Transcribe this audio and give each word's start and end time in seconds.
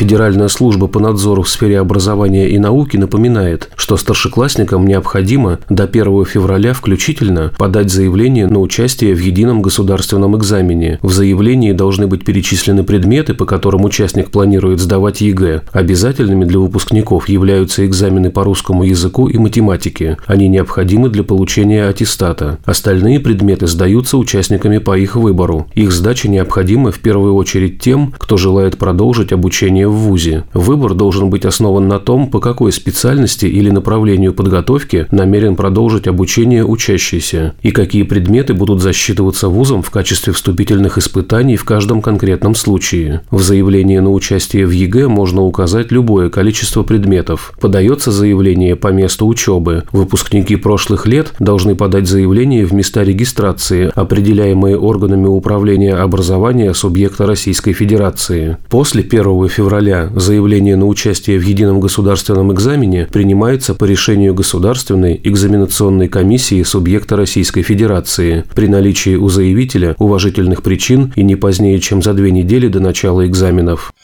Федеральная 0.00 0.48
служба 0.48 0.86
по 0.86 0.98
надзору 0.98 1.42
в 1.42 1.48
сфере 1.50 1.78
образования 1.78 2.48
и 2.48 2.58
науки 2.58 2.96
напоминает, 2.96 3.68
что 3.76 3.98
старшеклассникам 3.98 4.86
необходимо 4.86 5.58
до 5.68 5.84
1 5.84 6.24
февраля 6.24 6.72
включительно 6.72 7.52
подать 7.58 7.92
заявление 7.92 8.46
на 8.46 8.60
участие 8.60 9.14
в 9.14 9.20
едином 9.20 9.60
государственном 9.60 10.38
экзамене. 10.38 11.00
В 11.02 11.12
заявлении 11.12 11.72
должны 11.72 12.06
быть 12.06 12.24
перечислены 12.24 12.82
предметы, 12.82 13.34
по 13.34 13.44
которым 13.44 13.84
участник 13.84 14.30
планирует 14.30 14.80
сдавать 14.80 15.20
ЕГЭ. 15.20 15.64
Обязательными 15.70 16.46
для 16.46 16.60
выпускников 16.60 17.28
являются 17.28 17.84
экзамены 17.84 18.30
по 18.30 18.42
русскому 18.42 18.84
языку 18.84 19.28
и 19.28 19.36
математике. 19.36 20.16
Они 20.24 20.48
необходимы 20.48 21.10
для 21.10 21.24
получения 21.24 21.84
аттестата. 21.84 22.58
Остальные 22.64 23.20
предметы 23.20 23.66
сдаются 23.66 24.16
участниками 24.16 24.78
по 24.78 24.96
их 24.96 25.16
выбору. 25.16 25.66
Их 25.74 25.92
сдача 25.92 26.26
необходима 26.30 26.90
в 26.90 27.00
первую 27.00 27.34
очередь 27.34 27.80
тем, 27.80 28.14
кто 28.16 28.38
желает 28.38 28.78
продолжить 28.78 29.34
обучение 29.34 29.89
в 29.90 30.08
ВУЗе. 30.08 30.44
Выбор 30.54 30.94
должен 30.94 31.30
быть 31.30 31.44
основан 31.44 31.88
на 31.88 31.98
том, 31.98 32.30
по 32.30 32.40
какой 32.40 32.72
специальности 32.72 33.46
или 33.46 33.70
направлению 33.70 34.32
подготовки 34.32 35.06
намерен 35.10 35.56
продолжить 35.56 36.06
обучение 36.06 36.64
учащийся 36.64 37.54
и 37.62 37.70
какие 37.70 38.04
предметы 38.04 38.54
будут 38.54 38.80
засчитываться 38.80 39.48
вузом 39.48 39.82
в 39.82 39.90
качестве 39.90 40.32
вступительных 40.32 40.98
испытаний 40.98 41.56
в 41.56 41.64
каждом 41.64 42.02
конкретном 42.02 42.54
случае. 42.54 43.22
В 43.30 43.42
заявлении 43.42 43.98
на 43.98 44.10
участие 44.10 44.66
в 44.66 44.70
ЕГЭ 44.70 45.08
можно 45.08 45.42
указать 45.42 45.90
любое 45.90 46.30
количество 46.30 46.82
предметов. 46.82 47.52
Подается 47.60 48.10
заявление 48.10 48.76
по 48.76 48.88
месту 48.88 49.26
учебы. 49.26 49.84
Выпускники 49.92 50.56
прошлых 50.56 51.06
лет 51.06 51.34
должны 51.38 51.74
подать 51.74 52.06
заявление 52.06 52.64
в 52.64 52.72
места 52.72 53.02
регистрации, 53.02 53.90
определяемые 53.94 54.78
органами 54.78 55.26
управления 55.26 55.94
образования 55.94 56.74
субъекта 56.74 57.26
Российской 57.26 57.72
Федерации. 57.72 58.56
После 58.68 59.02
1 59.02 59.48
февраля 59.48 59.79
февраля 59.80 60.10
заявление 60.14 60.76
на 60.76 60.86
участие 60.86 61.38
в 61.38 61.42
едином 61.42 61.80
государственном 61.80 62.52
экзамене 62.52 63.08
принимается 63.10 63.74
по 63.74 63.84
решению 63.84 64.34
Государственной 64.34 65.18
экзаменационной 65.24 66.08
комиссии 66.08 66.62
субъекта 66.64 67.16
Российской 67.16 67.62
Федерации 67.62 68.44
при 68.54 68.68
наличии 68.68 69.14
у 69.16 69.30
заявителя 69.30 69.96
уважительных 69.98 70.62
причин 70.62 71.14
и 71.16 71.22
не 71.22 71.34
позднее, 71.34 71.78
чем 71.78 72.02
за 72.02 72.12
две 72.12 72.30
недели 72.30 72.68
до 72.68 72.80
начала 72.80 73.26
экзаменов. 73.26 73.94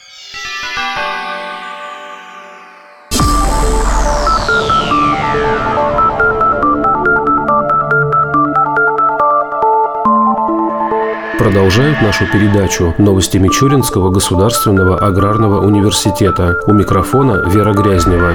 Продолжают 11.37 12.01
нашу 12.01 12.25
передачу 12.25 12.95
новости 12.97 13.37
Мичуринского 13.37 14.09
государственного 14.09 14.97
аграрного 14.97 15.61
университета. 15.61 16.55
У 16.65 16.73
микрофона 16.73 17.43
Вера 17.47 17.73
Грязнева. 17.73 18.33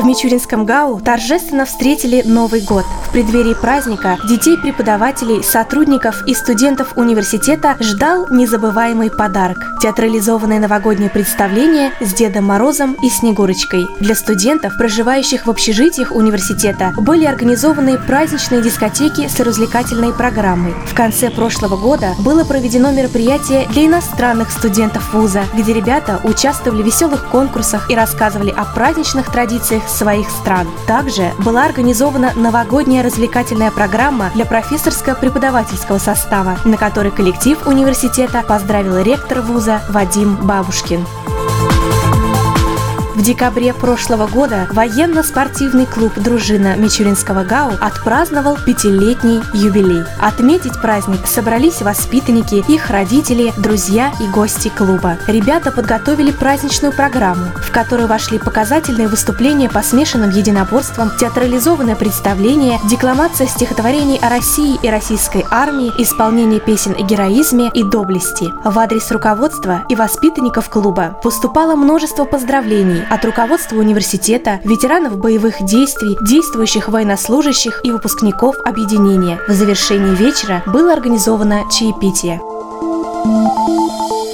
В 0.00 0.04
Мичуринском 0.06 0.64
ГАУ 0.64 0.98
торжественно 1.00 1.66
встретили 1.66 2.22
Новый 2.24 2.62
год. 2.62 2.86
В 3.06 3.12
преддверии 3.12 3.52
праздника 3.52 4.16
детей, 4.26 4.56
преподавателей, 4.56 5.42
сотрудников 5.42 6.26
и 6.26 6.32
студентов 6.32 6.94
университета 6.96 7.76
ждал 7.80 8.26
незабываемый 8.30 9.10
подарок– 9.10 9.58
театрализованное 9.82 10.58
новогоднее 10.58 11.10
представление 11.10 11.92
с 12.00 12.14
Дедом 12.14 12.46
Морозом 12.46 12.96
и 13.02 13.10
Снегурочкой. 13.10 13.88
Для 14.00 14.14
студентов, 14.14 14.78
проживающих 14.78 15.46
в 15.46 15.50
общежитиях 15.50 16.12
университета, 16.12 16.94
были 16.96 17.26
организованы 17.26 17.98
праздничные 17.98 18.62
дискотеки 18.62 19.28
с 19.28 19.38
развлекательной 19.38 20.14
программой. 20.14 20.72
В 20.86 20.94
конце 20.94 21.28
прошлого 21.28 21.76
года 21.76 22.14
было 22.20 22.44
проведено 22.44 22.90
мероприятие 22.90 23.68
для 23.68 23.84
иностранных 23.84 24.50
студентов 24.50 25.12
вуза, 25.12 25.42
где 25.52 25.74
ребята 25.74 26.22
участвовали 26.24 26.82
в 26.82 26.86
веселых 26.86 27.28
конкурсах 27.28 27.90
и 27.90 27.94
рассказывали 27.94 28.50
о 28.50 28.64
праздничных 28.64 29.30
традициях 29.30 29.89
своих 29.90 30.30
стран. 30.30 30.66
Также 30.86 31.32
была 31.44 31.64
организована 31.64 32.32
новогодняя 32.34 33.02
развлекательная 33.02 33.70
программа 33.70 34.30
для 34.34 34.44
профессорско-преподавательского 34.44 35.98
состава, 35.98 36.58
на 36.64 36.76
которой 36.76 37.10
коллектив 37.10 37.66
университета 37.66 38.42
поздравил 38.42 38.98
ректор 38.98 39.40
вуза 39.40 39.82
Вадим 39.88 40.36
Бабушкин. 40.36 41.04
В 43.20 43.22
декабре 43.22 43.74
прошлого 43.74 44.26
года 44.26 44.66
военно-спортивный 44.70 45.84
клуб 45.84 46.14
«Дружина» 46.16 46.74
Мичуринского 46.76 47.44
ГАУ 47.44 47.72
отпраздновал 47.78 48.56
пятилетний 48.56 49.42
юбилей. 49.52 50.04
Отметить 50.18 50.80
праздник 50.80 51.26
собрались 51.26 51.82
воспитанники, 51.82 52.64
их 52.66 52.88
родители, 52.88 53.52
друзья 53.58 54.10
и 54.22 54.26
гости 54.26 54.72
клуба. 54.74 55.18
Ребята 55.26 55.70
подготовили 55.70 56.30
праздничную 56.30 56.94
программу, 56.94 57.44
в 57.56 57.70
которую 57.70 58.08
вошли 58.08 58.38
показательные 58.38 59.06
выступления 59.06 59.68
по 59.68 59.82
смешанным 59.82 60.30
единоборствам, 60.30 61.10
театрализованное 61.20 61.96
представление, 61.96 62.78
декламация 62.88 63.46
стихотворений 63.46 64.18
о 64.22 64.30
России 64.30 64.78
и 64.82 64.88
российской 64.88 65.44
армии, 65.50 65.92
исполнение 65.98 66.58
песен 66.58 66.94
о 66.98 67.02
героизме 67.02 67.70
и 67.74 67.82
доблести. 67.82 68.50
В 68.64 68.78
адрес 68.78 69.10
руководства 69.10 69.82
и 69.90 69.94
воспитанников 69.94 70.70
клуба 70.70 71.20
поступало 71.22 71.76
множество 71.76 72.24
поздравлений, 72.24 73.04
от 73.10 73.24
руководства 73.24 73.76
университета, 73.76 74.60
ветеранов 74.64 75.18
боевых 75.18 75.62
действий, 75.64 76.16
действующих 76.26 76.88
военнослужащих 76.88 77.80
и 77.82 77.90
выпускников 77.90 78.56
объединения. 78.64 79.40
В 79.48 79.52
завершении 79.52 80.14
вечера 80.14 80.62
было 80.66 80.92
организовано 80.92 81.64
чаепитие. 81.70 82.40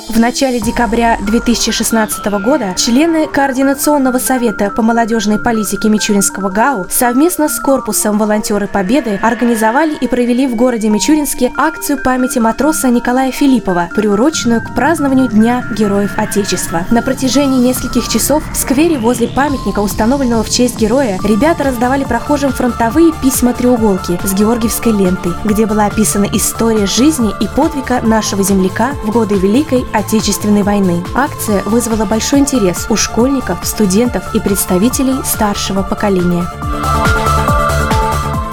В 0.09 0.21
начале 0.21 0.61
декабря 0.61 1.19
2016 1.21 2.25
года 2.41 2.75
члены 2.77 3.27
Координационного 3.27 4.19
совета 4.19 4.71
по 4.71 4.81
молодежной 4.81 5.41
политике 5.41 5.89
Мичуринского 5.89 6.49
ГАУ 6.49 6.87
совместно 6.89 7.49
с 7.49 7.59
Корпусом 7.59 8.17
«Волонтеры 8.17 8.69
Победы» 8.69 9.19
организовали 9.21 9.97
и 9.97 10.07
провели 10.07 10.47
в 10.47 10.55
городе 10.55 10.91
Мичуринске 10.91 11.53
акцию 11.57 12.01
памяти 12.01 12.39
матроса 12.39 12.89
Николая 12.89 13.33
Филиппова, 13.33 13.89
приуроченную 13.97 14.63
к 14.63 14.77
празднованию 14.77 15.27
Дня 15.27 15.65
Героев 15.77 16.13
Отечества. 16.17 16.87
На 16.93 17.03
протяжении 17.03 17.59
нескольких 17.59 18.09
часов 18.09 18.45
в 18.53 18.57
сквере 18.57 18.99
возле 18.99 19.27
памятника, 19.27 19.81
установленного 19.81 20.45
в 20.45 20.51
честь 20.51 20.79
героя, 20.79 21.19
ребята 21.25 21.65
раздавали 21.65 22.05
прохожим 22.05 22.53
фронтовые 22.53 23.13
письма-треуголки 23.23 24.21
с 24.23 24.33
георгиевской 24.35 24.93
лентой, 24.93 25.33
где 25.45 25.67
была 25.67 25.87
описана 25.87 26.29
история 26.33 26.87
жизни 26.87 27.33
и 27.41 27.49
подвига 27.49 28.01
нашего 28.03 28.45
земляка 28.45 28.93
в 29.03 29.11
годы 29.11 29.35
Великой 29.35 29.85
Отечественной 29.97 30.63
войны. 30.63 31.03
Акция 31.15 31.63
вызвала 31.63 32.05
большой 32.05 32.41
интерес 32.41 32.87
у 32.91 32.97
школьников, 32.97 33.67
студентов 33.67 34.35
и 34.35 34.41
представителей 34.41 35.25
старшего 35.25 35.83
поколения. 35.83 36.47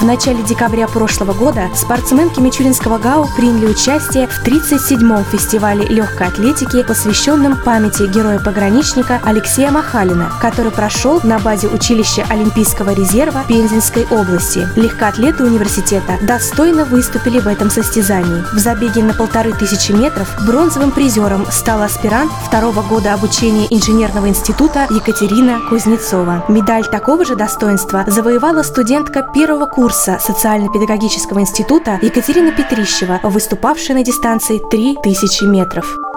В 0.03 0.05
начале 0.05 0.43
декабря 0.43 0.89
прошлого 0.89 1.31
года 1.31 1.69
спортсменки 1.73 2.41
Мичуринского 2.41 2.97
ГАУ 2.97 3.25
приняли 3.37 3.67
участие 3.67 4.27
в 4.27 4.45
37-м 4.45 5.23
фестивале 5.23 5.85
легкой 5.85 6.27
атлетики, 6.27 6.83
посвященном 6.83 7.55
памяти 7.63 8.03
героя-пограничника 8.13 9.21
Алексея 9.23 9.71
Махалина, 9.71 10.29
который 10.41 10.71
прошел 10.71 11.21
на 11.23 11.39
базе 11.39 11.69
училища 11.69 12.25
Олимпийского 12.29 12.93
резерва 12.93 13.45
Пензенской 13.47 14.05
области. 14.11 14.67
Легкоатлеты 14.75 15.45
университета 15.45 16.17
достойно 16.21 16.83
выступили 16.83 17.39
в 17.39 17.47
этом 17.47 17.69
состязании. 17.69 18.43
В 18.53 18.59
забеге 18.59 19.03
на 19.03 19.13
полторы 19.13 19.53
тысячи 19.53 19.93
метров 19.93 20.27
бронзовым 20.45 20.91
призером 20.91 21.45
стал 21.49 21.81
аспирант 21.81 22.29
второго 22.45 22.81
года 22.81 23.13
обучения 23.13 23.67
инженерного 23.69 24.27
института 24.27 24.85
Екатерина 24.89 25.61
Кузнецова. 25.69 26.43
Медаль 26.49 26.83
такого 26.83 27.23
же 27.23 27.37
достоинства 27.37 28.03
завоевала 28.05 28.63
студентка 28.63 29.21
первого 29.33 29.65
курса 29.65 29.92
курса 29.93 30.17
социально-педагогического 30.19 31.39
института 31.39 31.99
Екатерина 32.01 32.51
Петрищева, 32.51 33.19
выступавшая 33.21 33.95
на 33.95 34.03
дистанции 34.03 34.59
3000 34.71 35.43
метров. 35.43 36.12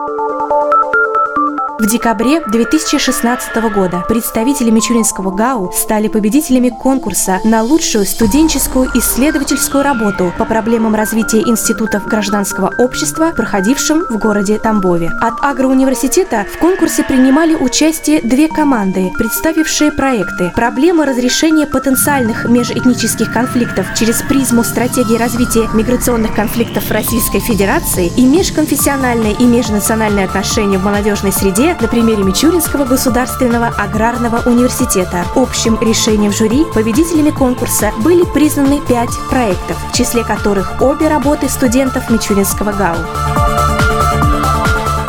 В 1.79 1.87
декабре 1.87 2.41
2016 2.41 3.55
года 3.75 4.03
представители 4.09 4.71
Мичуринского 4.71 5.31
ГАУ 5.31 5.73
стали 5.73 6.09
победителями 6.09 6.71
конкурса 6.71 7.39
на 7.45 7.63
лучшую 7.63 8.07
студенческую 8.07 8.89
исследовательскую 8.95 9.85
работу 9.85 10.33
по 10.39 10.47
проблемам 10.47 10.95
развития 10.95 11.41
институтов 11.41 12.07
гражданского 12.07 12.73
общества, 12.79 13.35
проходившим 13.37 14.07
в 14.09 14.17
городе 14.17 14.59
Тамбове. 14.59 15.11
От 15.21 15.35
агроуниверситета 15.43 16.47
в 16.51 16.59
конкурсе 16.59 17.05
принимали 17.05 17.55
участие 17.55 18.23
две 18.23 18.49
команды, 18.49 19.11
представившие 19.19 19.93
проекты 19.93 20.53
«Проблема 20.55 21.05
разрешения 21.05 21.67
потенциальных 21.67 22.49
межэтнических 22.49 23.31
конфликтов 23.31 23.87
через 23.95 24.23
призму 24.23 24.65
стратегии 24.65 25.19
развития 25.19 25.69
миграционных 25.75 26.35
конфликтов 26.35 26.91
Российской 26.91 27.41
Федерации» 27.41 28.11
и 28.17 28.25
«Межконфессиональные 28.25 29.35
и 29.35 29.45
межнациональные 29.45 30.25
отношения 30.25 30.79
в 30.79 30.85
молодежной 30.85 31.33
среде 31.33 31.66
числе 31.67 31.81
на 31.81 31.89
примере 31.89 32.23
Мичуринского 32.23 32.85
государственного 32.85 33.67
аграрного 33.67 34.41
университета. 34.49 35.25
Общим 35.35 35.77
решением 35.81 36.33
жюри 36.33 36.65
победителями 36.73 37.31
конкурса 37.31 37.91
были 38.05 38.25
признаны 38.25 38.81
пять 38.87 39.11
проектов, 39.31 39.77
в 39.91 39.93
числе 39.93 40.23
которых 40.23 40.81
обе 40.81 41.09
работы 41.09 41.49
студентов 41.49 42.09
Мичуринского 42.09 42.71
ГАУ. 42.71 43.76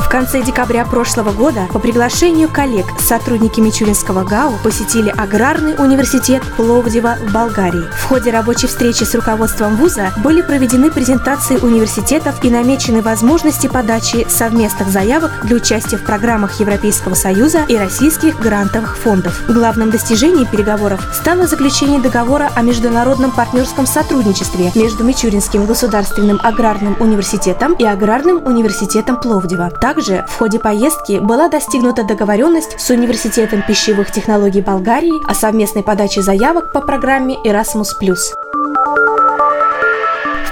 В 0.08 0.10
конце 0.10 0.42
декабря 0.42 0.86
прошлого 0.86 1.34
года 1.34 1.68
по 1.74 1.80
приглашению 1.80 2.48
коллег 2.48 2.86
сотрудники 2.98 3.60
Мичуринского 3.60 4.24
ГАУ 4.24 4.54
посетили 4.64 5.10
Аграрный 5.10 5.76
университет 5.78 6.42
Пловдива 6.56 7.18
в 7.22 7.34
Болгарии. 7.34 7.84
В 7.92 8.06
ходе 8.06 8.32
рабочей 8.32 8.68
встречи 8.68 9.04
с 9.04 9.14
руководством 9.14 9.76
вуза 9.76 10.14
были 10.24 10.42
проведены 10.42 10.92
презентации 10.92 11.58
университетов 11.58 12.42
и 12.42 12.50
намечены 12.50 13.02
возможности 13.02 13.68
подачи 13.68 14.26
совместных 14.30 14.88
заявок 14.88 15.32
для 15.44 15.58
участия 15.58 15.98
в 15.98 16.04
программах 16.04 16.58
Европейского 16.62 17.14
Союза 17.14 17.66
и 17.68 17.76
российских 17.76 18.40
грантовых 18.40 18.98
фондов. 18.98 19.42
Главным 19.50 19.92
достижением 19.92 20.48
переговоров 20.48 21.02
стало 21.14 21.48
заключение 21.48 22.00
договора 22.00 22.50
о 22.56 22.62
международном 22.62 23.32
партнерском 23.32 23.86
сотрудничестве 23.86 24.72
между 24.74 25.04
Мичуринским 25.04 25.66
государственным 25.66 26.40
аграрным 26.42 26.96
университетом 27.02 27.74
и 27.74 27.84
Аграрным 27.84 28.46
университетом 28.46 29.20
Пловдива. 29.20 29.70
Так 29.70 29.97
также 29.98 30.24
в 30.28 30.38
ходе 30.38 30.60
поездки 30.60 31.18
была 31.18 31.50
достигнута 31.50 32.04
договоренность 32.04 32.80
с 32.80 32.92
Университетом 32.92 33.64
пищевых 33.64 34.12
технологий 34.12 34.62
Болгарии 34.62 35.28
о 35.28 35.34
совместной 35.34 35.82
подаче 35.82 36.22
заявок 36.22 36.72
по 36.72 36.82
программе 36.82 37.36
Erasmus+ 37.44 37.96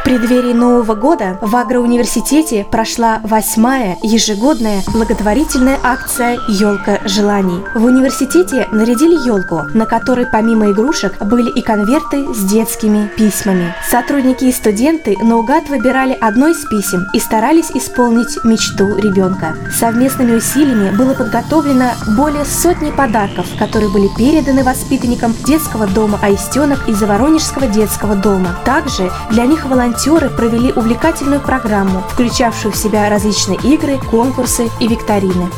преддверии 0.05 0.53
Нового 0.53 0.93
года 0.93 1.39
в 1.41 1.55
Агроуниверситете 1.55 2.63
прошла 2.63 3.21
восьмая 3.23 3.97
ежегодная 4.03 4.83
благотворительная 4.93 5.79
акция 5.81 6.37
«Елка 6.47 6.99
желаний». 7.05 7.63
В 7.73 7.83
университете 7.83 8.67
нарядили 8.71 9.15
елку, 9.27 9.63
на 9.73 9.87
которой 9.87 10.27
помимо 10.27 10.69
игрушек 10.69 11.17
были 11.25 11.49
и 11.49 11.63
конверты 11.63 12.31
с 12.35 12.43
детскими 12.43 13.09
письмами. 13.17 13.73
Сотрудники 13.89 14.45
и 14.45 14.51
студенты 14.51 15.17
наугад 15.23 15.69
выбирали 15.69 16.13
одно 16.21 16.49
из 16.49 16.63
писем 16.65 17.07
и 17.15 17.19
старались 17.19 17.71
исполнить 17.71 18.43
мечту 18.43 18.95
ребенка. 18.97 19.57
Совместными 19.75 20.35
усилиями 20.35 20.95
было 20.95 21.15
подготовлено 21.15 21.93
более 22.15 22.45
сотни 22.45 22.91
подарков, 22.91 23.47
которые 23.57 23.91
были 23.91 24.07
переданы 24.15 24.63
воспитанникам 24.63 25.33
детского 25.47 25.87
дома 25.87 26.19
Аистенок 26.21 26.87
из 26.87 27.01
Воронежского 27.01 27.65
детского 27.65 28.15
дома. 28.15 28.55
Также 28.65 29.11
для 29.31 29.47
них 29.47 29.65
волонтеры 29.65 29.94
волонтеры 29.95 30.29
провели 30.29 30.73
увлекательную 30.73 31.39
программу, 31.39 32.01
включавшую 32.09 32.73
в 32.73 32.75
себя 32.75 33.09
различные 33.09 33.57
игры, 33.63 33.97
конкурсы 34.11 34.69
и 34.79 34.87
викторины 34.87 35.49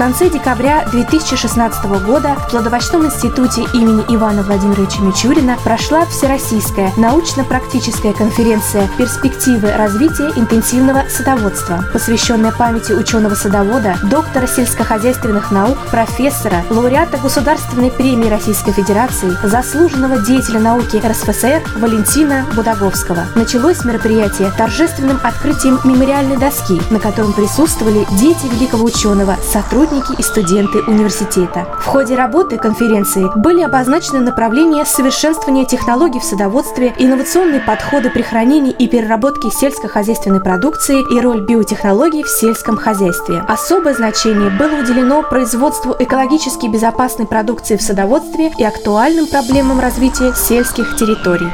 конце 0.00 0.30
декабря 0.30 0.88
2016 0.90 1.84
года 2.06 2.34
в 2.34 2.50
Плодовочном 2.50 3.04
институте 3.04 3.66
имени 3.74 4.02
Ивана 4.08 4.42
Владимировича 4.42 5.02
Мичурина 5.02 5.58
прошла 5.62 6.06
Всероссийская 6.06 6.90
научно-практическая 6.96 8.14
конференция 8.14 8.88
«Перспективы 8.96 9.70
развития 9.72 10.32
интенсивного 10.36 11.04
садоводства», 11.10 11.84
посвященная 11.92 12.50
памяти 12.50 12.92
ученого-садовода, 12.92 13.98
доктора 14.04 14.46
сельскохозяйственных 14.46 15.50
наук, 15.50 15.76
профессора, 15.90 16.64
лауреата 16.70 17.18
Государственной 17.18 17.90
премии 17.90 18.30
Российской 18.30 18.72
Федерации, 18.72 19.36
заслуженного 19.46 20.16
деятеля 20.16 20.60
науки 20.60 20.96
РСФСР 20.96 21.62
Валентина 21.76 22.46
Будаговского. 22.56 23.26
Началось 23.34 23.84
мероприятие 23.84 24.50
торжественным 24.56 25.20
открытием 25.22 25.78
мемориальной 25.84 26.38
доски, 26.38 26.80
на 26.88 26.98
котором 26.98 27.34
присутствовали 27.34 28.06
дети 28.12 28.46
великого 28.46 28.84
ученого, 28.84 29.36
сотрудники 29.42 29.89
сотрудники 29.90 30.20
и 30.20 30.22
студенты 30.22 30.78
университета. 30.86 31.66
В 31.80 31.86
ходе 31.86 32.14
работы 32.14 32.58
конференции 32.58 33.26
были 33.36 33.62
обозначены 33.62 34.20
направления 34.20 34.84
совершенствования 34.84 35.64
технологий 35.64 36.20
в 36.20 36.24
садоводстве, 36.24 36.94
инновационные 36.98 37.60
подходы 37.60 38.10
при 38.10 38.22
хранении 38.22 38.72
и 38.72 38.88
переработке 38.88 39.50
сельскохозяйственной 39.50 40.40
продукции 40.40 41.00
и 41.14 41.20
роль 41.20 41.40
биотехнологий 41.40 42.22
в 42.22 42.28
сельском 42.28 42.76
хозяйстве. 42.76 43.42
Особое 43.48 43.94
значение 43.94 44.50
было 44.50 44.80
уделено 44.80 45.22
производству 45.22 45.94
экологически 45.98 46.66
безопасной 46.66 47.26
продукции 47.26 47.76
в 47.76 47.82
садоводстве 47.82 48.52
и 48.58 48.64
актуальным 48.64 49.26
проблемам 49.26 49.80
развития 49.80 50.32
сельских 50.34 50.96
территорий 50.96 51.50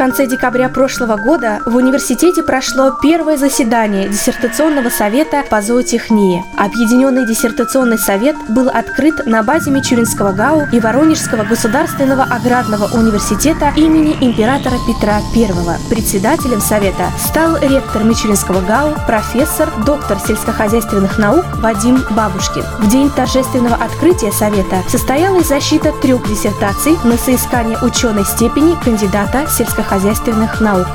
конце 0.00 0.26
декабря 0.26 0.70
прошлого 0.70 1.18
года 1.18 1.60
в 1.66 1.76
университете 1.76 2.42
прошло 2.42 2.96
первое 3.02 3.36
заседание 3.36 4.08
диссертационного 4.08 4.88
совета 4.88 5.44
по 5.50 5.60
зоотехнии. 5.60 6.42
Объединенный 6.56 7.26
диссертационный 7.26 7.98
совет 7.98 8.34
был 8.48 8.70
открыт 8.70 9.26
на 9.26 9.42
базе 9.42 9.70
Мичуринского 9.70 10.32
ГАУ 10.32 10.68
и 10.72 10.80
Воронежского 10.80 11.44
государственного 11.44 12.22
аграрного 12.22 12.86
университета 12.98 13.74
имени 13.76 14.16
императора 14.22 14.76
Петра 14.86 15.20
I. 15.36 15.78
Председателем 15.90 16.62
совета 16.62 17.10
стал 17.18 17.58
ректор 17.58 18.02
Мичуринского 18.02 18.62
ГАУ, 18.62 18.94
профессор, 19.06 19.68
доктор 19.84 20.18
сельскохозяйственных 20.18 21.18
наук 21.18 21.44
Вадим 21.56 22.02
Бабушкин. 22.12 22.64
В 22.78 22.88
день 22.88 23.10
торжественного 23.10 23.74
открытия 23.74 24.32
совета 24.32 24.82
состоялась 24.88 25.48
защита 25.48 25.92
трех 26.00 26.26
диссертаций 26.26 26.96
на 27.04 27.18
соискание 27.18 27.76
ученой 27.82 28.24
степени 28.24 28.82
кандидата 28.82 29.46
сельскохозяйственных 29.46 29.89
хозяйственных 29.90 30.60
наук 30.60 30.86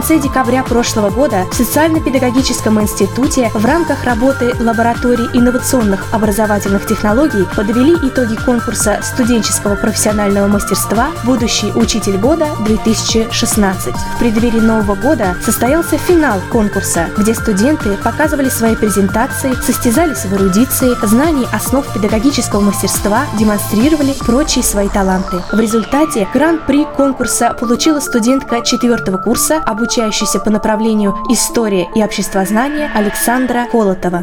конце 0.00 0.18
декабря 0.18 0.62
прошлого 0.62 1.10
года 1.10 1.44
в 1.52 1.54
Социально-педагогическом 1.54 2.80
институте 2.80 3.50
в 3.52 3.62
рамках 3.66 4.04
работы 4.04 4.54
лаборатории 4.58 5.28
инновационных 5.34 6.14
образовательных 6.14 6.86
технологий 6.86 7.46
подвели 7.54 7.92
итоги 8.08 8.34
конкурса 8.36 9.00
студенческого 9.02 9.74
профессионального 9.74 10.46
мастерства 10.46 11.08
«Будущий 11.24 11.70
учитель 11.72 12.16
года 12.16 12.46
2016». 12.60 13.94
В 14.14 14.18
преддверии 14.18 14.60
Нового 14.60 14.94
года 14.94 15.36
состоялся 15.44 15.98
финал 15.98 16.40
конкурса, 16.50 17.10
где 17.18 17.34
студенты 17.34 17.98
показывали 18.02 18.48
свои 18.48 18.76
презентации, 18.76 19.52
состязались 19.52 20.24
в 20.24 20.32
эрудиции, 20.32 20.96
знании 21.06 21.46
основ 21.54 21.86
педагогического 21.92 22.62
мастерства, 22.62 23.26
демонстрировали 23.38 24.14
прочие 24.14 24.64
свои 24.64 24.88
таланты. 24.88 25.42
В 25.52 25.60
результате 25.60 26.26
гран-при 26.32 26.86
конкурса 26.86 27.52
получила 27.52 28.00
студентка 28.00 28.62
четвертого 28.62 29.18
курса 29.18 29.58
об 29.66 29.82
обучающийся 29.90 30.38
по 30.38 30.50
направлению 30.50 31.16
«История 31.28 31.88
и 31.96 32.04
обществознание» 32.04 32.88
Александра 32.94 33.66
Колотова 33.72 34.22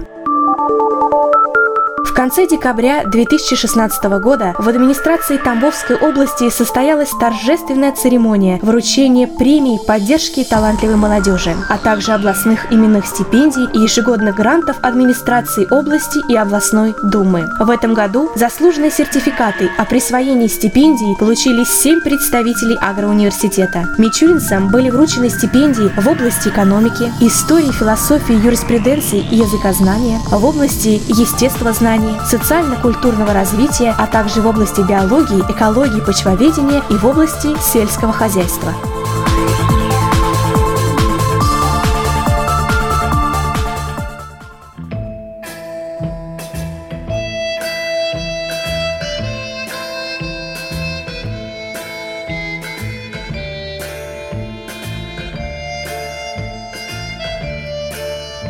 конце 2.18 2.48
декабря 2.48 3.04
2016 3.06 4.04
года 4.20 4.56
в 4.58 4.68
администрации 4.68 5.38
Тамбовской 5.38 5.96
области 5.98 6.50
состоялась 6.50 7.12
торжественная 7.20 7.92
церемония 7.92 8.58
вручения 8.64 9.28
премий 9.28 9.78
поддержки 9.86 10.44
талантливой 10.44 10.96
молодежи, 10.96 11.56
а 11.70 11.78
также 11.78 12.14
областных 12.14 12.74
именных 12.74 13.06
стипендий 13.06 13.68
и 13.72 13.84
ежегодных 13.84 14.34
грантов 14.34 14.78
администрации 14.82 15.68
области 15.72 16.20
и 16.28 16.36
областной 16.36 16.96
думы. 17.04 17.46
В 17.60 17.70
этом 17.70 17.94
году 17.94 18.32
заслуженные 18.34 18.90
сертификаты 18.90 19.70
о 19.78 19.86
присвоении 19.86 20.48
стипендий 20.48 21.16
получили 21.20 21.66
семь 21.66 22.02
представителей 22.02 22.78
агроуниверситета. 22.82 23.86
Мичуринцам 24.00 24.70
были 24.70 24.90
вручены 24.90 25.30
стипендии 25.30 25.92
в 25.96 26.08
области 26.08 26.50
экономики, 26.50 27.14
истории, 27.22 27.72
философии, 27.72 28.34
юриспруденции 28.44 29.20
и 29.20 29.36
языкознания, 29.36 30.20
в 30.32 30.44
области 30.44 31.00
естествознания, 31.10 32.08
социально-культурного 32.26 33.34
развития, 33.34 33.94
а 33.98 34.08
также 34.08 34.42
в 34.42 34.48
области 34.48 34.82
биологии, 34.82 35.44
экологии, 35.52 36.02
почвоведения 36.02 36.84
и 36.90 36.94
в 36.94 37.06
области 37.06 37.56
сельского 37.62 38.14
хозяйства. 38.14 38.74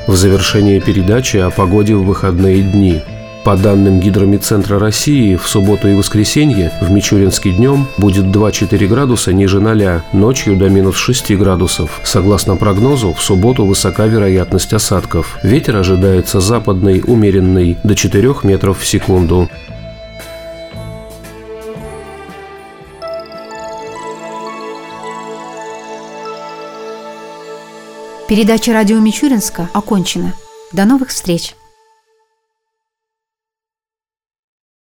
В 0.07 0.15
завершение 0.15 0.79
передачи 0.79 1.37
о 1.37 1.51
погоде 1.51 1.93
в 1.93 2.03
выходные 2.03 2.63
дни– 2.63 3.03
по 3.47 3.55
данным 3.55 4.01
Гидромедцентра 4.01 4.77
России, 4.77 5.37
в 5.37 5.47
субботу 5.47 5.87
и 5.87 5.93
воскресенье 5.93 6.69
в 6.81 6.91
Мичуринске 6.91 7.51
днем 7.51 7.87
будет 7.97 8.25
2-4 8.25 8.87
градуса 8.87 9.31
ниже 9.31 9.61
0, 9.61 10.01
ночью 10.11 10.57
до 10.57 10.67
минус 10.67 10.97
6 10.97 11.31
градусов. 11.37 12.01
Согласно 12.03 12.57
прогнозу, 12.57 13.13
в 13.13 13.23
субботу 13.23 13.65
высока 13.65 14.05
вероятность 14.05 14.73
осадков. 14.73 15.39
Ветер 15.43 15.77
ожидается 15.77 16.41
западный, 16.41 17.01
умеренный, 17.07 17.77
до 17.85 17.95
4 17.95 18.35
метров 18.43 18.81
в 18.81 18.85
секунду. 18.85 19.49
Передача 28.27 28.73
радио 28.73 28.99
Мичуринска 28.99 29.69
окончена. 29.73 30.33
До 30.73 30.83
новых 30.83 31.11
встреч! 31.11 31.56